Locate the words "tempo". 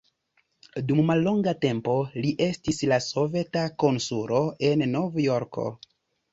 1.65-1.97